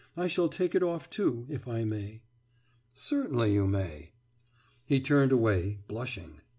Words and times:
I 0.17 0.25
shall 0.27 0.49
take 0.49 0.73
it 0.73 0.81
off, 0.81 1.11
too... 1.11 1.45
if 1.47 1.67
I 1.67 1.83
may.« 1.83 2.23
»Certainly, 2.91 3.53
you 3.53 3.67
may.« 3.67 4.13
He 4.83 4.99
turned 4.99 5.31
away, 5.31 5.81
blushing. 5.87 6.41